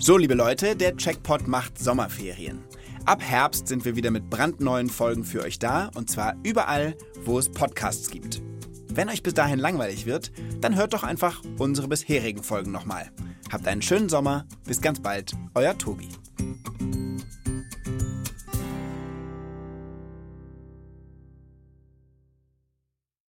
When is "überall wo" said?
6.44-7.36